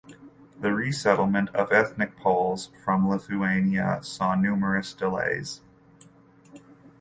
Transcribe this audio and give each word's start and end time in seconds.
The 0.59 0.73
resettlement 0.73 1.49
of 1.49 1.71
ethnic 1.71 2.17
Poles 2.17 2.71
from 2.83 3.07
Lithuania 3.07 3.99
saw 4.01 4.33
numerous 4.33 4.93
delays. 4.93 5.61